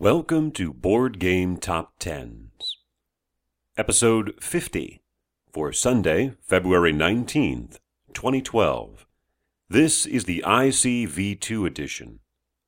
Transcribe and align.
Welcome 0.00 0.52
to 0.52 0.72
Board 0.72 1.18
Game 1.18 1.56
Top 1.56 1.94
Tens, 1.98 2.78
Episode 3.76 4.32
50 4.40 5.02
for 5.52 5.72
Sunday, 5.72 6.34
February 6.40 6.92
19th, 6.92 7.80
2012. 8.14 9.06
This 9.68 10.06
is 10.06 10.26
the 10.26 10.44
ICV2 10.46 11.66
edition, 11.66 12.20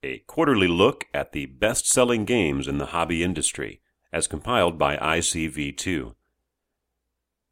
a 0.03 0.19
quarterly 0.27 0.66
look 0.66 1.04
at 1.14 1.30
the 1.30 1.46
best 1.46 1.87
selling 1.87 2.24
games 2.24 2.66
in 2.66 2.79
the 2.79 2.87
hobby 2.87 3.22
industry, 3.22 3.80
as 4.12 4.26
compiled 4.26 4.76
by 4.76 4.96
ICV2. 4.96 6.16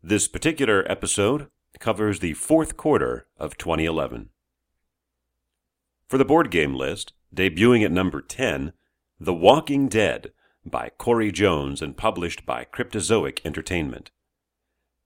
This 0.03 0.27
particular 0.27 0.85
episode 0.91 1.51
covers 1.79 2.19
the 2.19 2.35
fourth 2.35 2.77
quarter 2.77 3.29
of 3.39 3.57
2011. 3.57 4.31
For 6.09 6.19
the 6.19 6.25
board 6.25 6.51
game 6.51 6.75
list, 6.75 7.13
debuting 7.33 7.85
at 7.85 7.93
number 7.93 8.21
10, 8.21 8.73
The 9.21 9.35
Walking 9.35 9.89
Dead 9.89 10.31
by 10.65 10.93
Cory 10.97 11.33
Jones 11.33 11.83
and 11.83 11.97
published 11.97 12.47
by 12.47 12.65
Cryptozoic 12.65 13.41
Entertainment. 13.45 14.13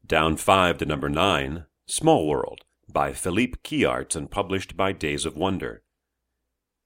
Down 0.06 0.36
5 0.36 0.77
to 0.78 0.84
number 0.84 1.09
9, 1.09 1.64
Small 1.86 2.28
World 2.28 2.60
by 2.92 3.14
Philippe 3.14 3.60
Keyaerts 3.64 4.14
and 4.14 4.30
published 4.30 4.77
by 4.77 4.92
Days 4.92 5.24
of 5.24 5.38
Wonder. 5.38 5.83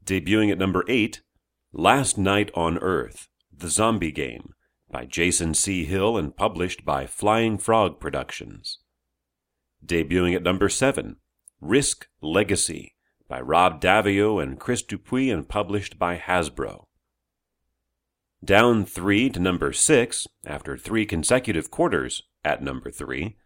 Debuting 0.04 0.52
at 0.52 0.58
number 0.58 0.84
8, 0.86 1.22
Last 1.72 2.16
Night 2.16 2.52
on 2.54 2.78
Earth, 2.78 3.26
The 3.52 3.70
Zombie 3.70 4.12
Game 4.12 4.54
by 4.88 5.04
Jason 5.04 5.52
C. 5.52 5.84
Hill 5.84 6.16
and 6.16 6.36
published 6.36 6.84
by 6.84 7.06
Flying 7.06 7.58
Frog 7.58 7.98
Productions. 7.98 8.78
Debuting 9.84 10.36
at 10.36 10.44
number 10.44 10.68
7, 10.68 11.16
Risk 11.60 12.06
Legacy 12.20 12.94
by 13.28 13.40
Rob 13.40 13.80
Daviau 13.80 14.40
and 14.40 14.60
Chris 14.60 14.84
Dupuis 14.84 15.32
and 15.32 15.48
published 15.48 15.98
by 15.98 16.18
Hasbro. 16.18 16.86
Down 18.46 18.84
3 18.84 19.30
to 19.30 19.40
number 19.40 19.72
6 19.72 20.28
after 20.46 20.78
three 20.78 21.04
consecutive 21.04 21.68
quarters 21.68 22.22
at 22.44 22.62
number 22.62 22.92
3, 22.92 23.36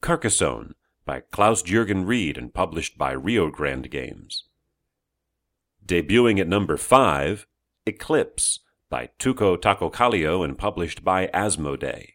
Carcassonne 0.00 0.72
by 1.04 1.20
Klaus 1.20 1.62
Jürgen 1.62 2.06
Wrede 2.06 2.38
and 2.38 2.54
published 2.54 2.96
by 2.96 3.12
Rio 3.12 3.50
Grande 3.50 3.90
Games. 3.90 4.48
Debuting 5.84 6.40
at 6.40 6.48
number 6.48 6.78
5, 6.78 7.46
Eclipse 7.84 8.60
by 8.88 9.10
Touko 9.18 9.58
Tahkokallio 9.58 10.42
and 10.42 10.56
published 10.56 11.04
by 11.04 11.26
Asmodee. 11.34 12.12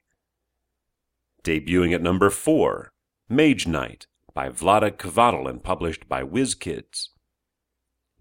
Debuting 1.43 1.93
at 1.93 2.01
number 2.01 2.31
4, 2.31 2.93
Mage 3.29 3.67
Knight 3.67 4.07
by 4.33 4.49
Vlaada 4.49 4.89
Chvátil 4.89 5.47
and 5.47 5.63
published 5.63 6.09
by 6.09 6.23
WizKids. 6.23 7.09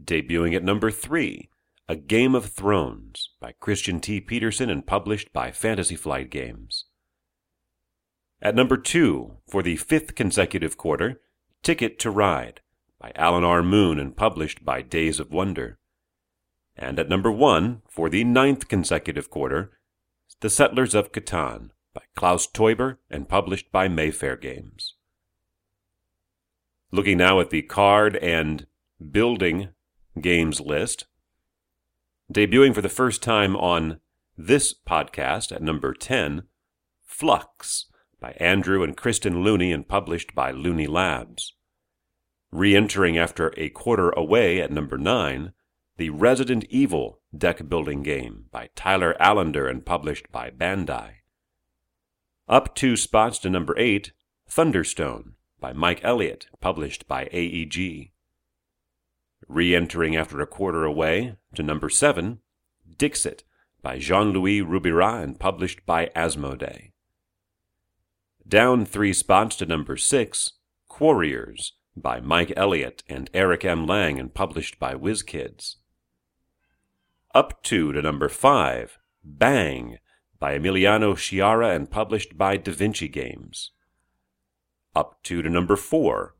Debuting 0.04 0.54
at 0.54 0.62
number 0.62 0.90
3, 0.90 1.48
A 1.88 1.94
Game 1.94 2.34
of 2.34 2.46
Thrones 2.46 3.30
by 3.40 3.52
Christian 3.60 4.00
T. 4.00 4.20
Petersen 4.20 4.68
and 4.68 4.84
published 4.84 5.32
by 5.32 5.52
Fantasy 5.52 5.94
Flight 5.94 6.30
Games. 6.30 6.86
At 8.42 8.56
number 8.56 8.76
2, 8.76 9.36
for 9.48 9.62
the 9.62 9.76
fifth 9.76 10.16
consecutive 10.16 10.76
quarter, 10.76 11.20
Ticket 11.62 12.00
to 12.00 12.10
Ride 12.10 12.60
by 13.00 13.12
Alan 13.14 13.44
R. 13.44 13.62
Moon 13.62 14.00
and 14.00 14.16
published 14.16 14.64
by 14.64 14.82
Days 14.82 15.20
of 15.20 15.30
Wonder. 15.30 15.78
And 16.74 16.98
at 16.98 17.08
number 17.08 17.30
1, 17.30 17.82
for 17.88 18.10
the 18.10 18.24
ninth 18.24 18.66
consecutive 18.66 19.30
quarter, 19.30 19.78
The 20.40 20.50
Settlers 20.50 20.92
of 20.92 21.12
Catan 21.12 21.70
by 21.94 22.02
Klaus 22.16 22.48
Teuber 22.48 22.98
and 23.08 23.28
published 23.28 23.70
by 23.70 23.86
Mayfair 23.86 24.34
Games. 24.34 24.94
Looking 26.90 27.18
now 27.18 27.38
at 27.38 27.50
the 27.50 27.62
card 27.62 28.16
and 28.16 28.66
building 29.12 29.68
games 30.20 30.60
list, 30.60 31.06
debuting 32.32 32.74
for 32.74 32.82
the 32.82 32.88
first 32.88 33.22
time 33.22 33.56
on 33.56 34.00
this 34.36 34.74
podcast 34.74 35.52
at 35.52 35.62
number 35.62 35.94
10, 35.94 36.42
Fluxx 37.08 37.84
by 38.20 38.32
Andrew 38.32 38.82
and 38.82 38.96
Kristin 38.96 39.42
Looney 39.42 39.72
and 39.72 39.86
published 39.86 40.34
by 40.34 40.50
Looney 40.50 40.86
Labs. 40.86 41.54
Re 42.50 42.74
entering 42.74 43.16
after 43.18 43.52
a 43.56 43.68
quarter 43.70 44.10
away 44.10 44.60
at 44.60 44.70
number 44.70 44.98
9, 44.98 45.52
the 45.96 46.10
Resident 46.10 46.64
Evil 46.68 47.20
deck 47.36 47.68
building 47.68 48.02
game 48.02 48.46
by 48.50 48.68
Tyler 48.74 49.14
Allender 49.20 49.68
and 49.68 49.84
published 49.84 50.30
by 50.30 50.50
Bandai. 50.50 51.12
Up 52.48 52.74
two 52.74 52.96
spots 52.96 53.38
to 53.40 53.50
number 53.50 53.76
8, 53.78 54.12
Thunderstone 54.48 55.32
by 55.60 55.72
Mike 55.72 56.00
Elliott, 56.02 56.46
published 56.60 57.08
by 57.08 57.28
AEG. 57.32 58.12
Re 59.48 59.74
entering 59.74 60.16
after 60.16 60.40
a 60.40 60.46
quarter 60.46 60.84
away 60.84 61.36
to 61.54 61.62
number 61.62 61.88
7, 61.88 62.40
Dixit 62.98 63.44
by 63.82 63.98
Jean 63.98 64.32
Louis 64.32 64.60
Roubira 64.62 65.22
and 65.22 65.38
published 65.38 65.86
by 65.86 66.06
Asmodee. 66.16 66.90
Down 68.46 68.84
three 68.84 69.12
spots 69.12 69.56
to 69.56 69.66
number 69.66 69.96
6, 69.96 70.52
Quarriors 70.88 71.72
by 71.96 72.20
Mike 72.20 72.52
Elliott 72.56 73.02
and 73.08 73.30
Eric 73.32 73.64
M. 73.64 73.86
Lang 73.86 74.18
and 74.18 74.32
published 74.34 74.78
by 74.78 74.94
WizKids. 74.94 75.76
Up 77.34 77.62
two 77.62 77.92
to 77.92 78.02
number 78.02 78.28
5, 78.28 78.98
Bang 79.24 79.98
by 80.38 80.58
Emiliano 80.58 81.14
Sciarra 81.14 81.74
and 81.74 81.90
published 81.90 82.36
by 82.36 82.56
Da 82.56 82.72
Vinci 82.72 83.08
Games. 83.08 83.72
Up 84.94 85.22
two 85.22 85.42
to 85.42 85.50
number 85.50 85.76
4, 85.76 86.34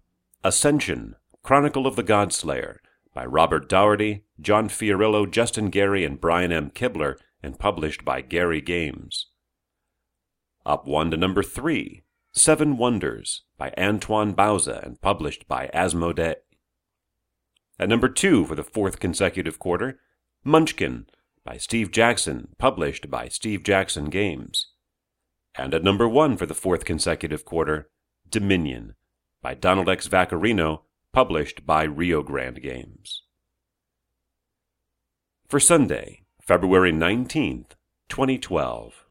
Ascension 0.45 1.17
Chronicle 1.43 1.87
of 1.87 1.97
the 1.97 2.05
Godslayer 2.05 2.79
by 3.17 3.25
Robert 3.25 3.67
Dougherty, 3.67 4.25
John 4.39 4.69
Fiorillo, 4.69 5.29
Justin 5.29 5.71
Gary, 5.71 6.05
and 6.05 6.21
Brian 6.21 6.53
M. 6.53 6.71
Kibler, 6.71 7.17
and 7.43 7.59
published 7.59 8.05
by 8.05 8.21
Gary 8.21 8.61
Games. 8.61 9.29
Up 10.67 10.87
one 10.87 11.11
to 11.11 11.17
number 11.17 11.43
three, 11.43 12.05
Seven 12.33 12.77
Wonders 12.77 13.45
by 13.57 13.73
Antoine 13.79 14.35
Bauza 14.35 14.85
and 14.85 15.01
published 15.01 15.49
by 15.49 15.71
Asmodee. 15.73 16.35
At 17.79 17.89
number 17.89 18.11
two 18.11 18.45
for 18.45 18.55
the 18.55 18.63
fourth 18.63 19.01
consecutive 19.01 19.59
quarter, 19.59 19.99
Munchkin 20.45 21.07
by 21.43 21.57
Steve 21.57 21.91
Jackson, 21.91 22.49
published 22.59 23.11
by 23.11 23.29
Steve 23.29 23.63
Jackson 23.63 24.11
Games. 24.11 24.73
And 25.55 25.73
at 25.73 25.83
number 25.83 26.07
one 26.07 26.37
for 26.37 26.45
the 26.45 26.55
fourth 26.55 26.85
consecutive 26.85 27.47
quarter, 27.47 27.89
Dominion 28.29 28.95
by 29.41 29.55
Donald 29.55 29.89
X. 29.89 30.07
Vaccarino, 30.07 30.83
published 31.17 31.65
by 31.65 31.83
Rio 31.83 32.23
Grande 32.23 32.61
Games. 32.61 33.23
For 35.49 35.59
Sunday, 35.59 36.25
February 36.43 36.93
19th, 36.93 37.71
2012. 38.11 39.03